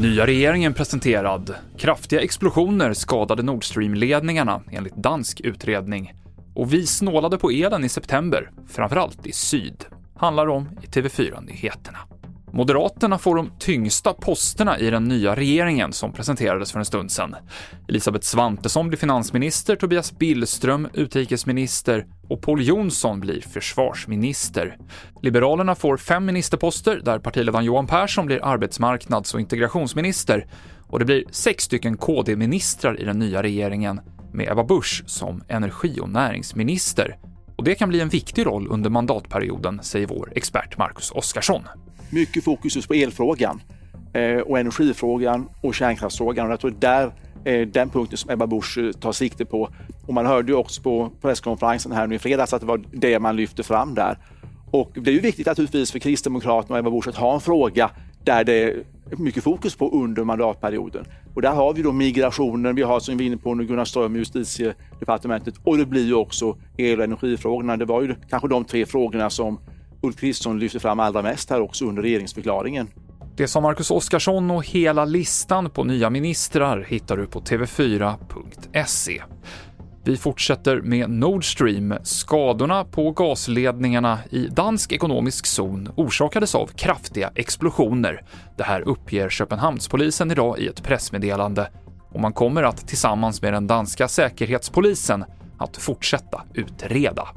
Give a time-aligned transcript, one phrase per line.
[0.00, 1.54] Nya regeringen presenterad.
[1.78, 6.12] Kraftiga explosioner skadade Nord Stream-ledningarna enligt dansk utredning.
[6.54, 9.84] Och vi snålade på elen i september, framförallt i syd.
[10.16, 11.98] Handlar om i TV4-nyheterna.
[12.54, 17.36] Moderaterna får de tyngsta posterna i den nya regeringen som presenterades för en stund sedan.
[17.88, 24.76] Elisabeth Svantesson blir finansminister, Tobias Billström utrikesminister och Paul Jonsson blir försvarsminister.
[25.22, 30.46] Liberalerna får fem ministerposter där partiledaren Johan Persson blir arbetsmarknads och integrationsminister
[30.88, 34.00] och det blir sex stycken KD-ministrar i den nya regeringen
[34.32, 37.18] med Ebba Busch som energi och näringsminister.
[37.56, 41.62] Och det kan bli en viktig roll under mandatperioden, säger vår expert Marcus Oskarsson
[42.12, 43.60] mycket fokus just på elfrågan
[44.12, 46.46] eh, och energifrågan och kärnkraftsfrågan.
[46.46, 47.12] Och jag tror där
[47.44, 49.68] är den punkten som Ebba Busch eh, tar sikte på.
[50.06, 53.18] Och man hörde ju också på presskonferensen här nu i fredags att det var det
[53.18, 54.18] man lyfte fram där.
[54.70, 57.90] Och det är ju viktigt naturligtvis för Kristdemokraterna och Ebba Busch att ha en fråga
[58.24, 58.84] där det är
[59.16, 61.04] mycket fokus på under mandatperioden.
[61.34, 63.84] Och där har vi då migrationen, vi har som vi är inne på nu Gunnar
[63.84, 67.76] Ström i justitiedepartementet och det blir ju också el och energifrågorna.
[67.76, 69.58] Det var ju kanske de tre frågorna som
[70.02, 72.88] Ulf Kristersson lyfter fram allra mest här också under regeringsförklaringen.
[73.36, 79.22] Det som Marcus Oskarsson och hela listan på nya ministrar hittar du på tv4.se.
[80.04, 81.94] Vi fortsätter med Nord Stream.
[82.02, 88.24] Skadorna på gasledningarna i dansk ekonomisk zon orsakades av kraftiga explosioner.
[88.56, 91.70] Det här uppger Köpenhamnspolisen idag i ett pressmeddelande
[92.12, 95.24] och man kommer att tillsammans med den danska säkerhetspolisen
[95.58, 97.28] att fortsätta utreda.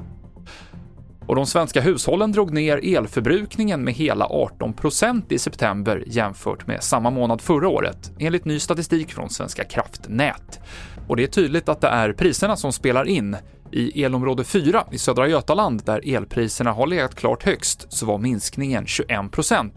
[1.26, 7.10] Och de svenska hushållen drog ner elförbrukningen med hela 18% i september jämfört med samma
[7.10, 10.60] månad förra året, enligt ny statistik från Svenska kraftnät.
[11.08, 13.36] Och det är tydligt att det är priserna som spelar in.
[13.72, 18.84] I elområde 4 i södra Götaland, där elpriserna har legat klart högst, så var minskningen
[18.84, 19.70] 21%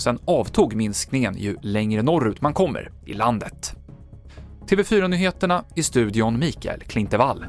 [0.00, 3.74] Sen avtog minskningen ju längre norrut man kommer i landet.
[4.68, 7.44] TV4-nyheterna i studion Mikael Klintevall.